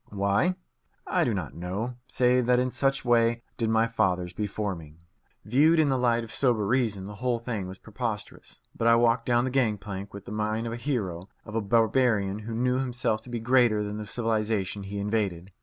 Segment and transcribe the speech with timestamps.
[0.09, 0.55] Why?
[1.05, 4.97] I do not know, save that in such way did my fathers before me.
[5.45, 8.59] Viewed in the light of sober reason, the whole thing was preposterous.
[8.75, 11.61] But I walked down the gang plank with the mien of a hero, of a
[11.61, 15.51] barbarian who knew himself to be greater than the civilization he invaded.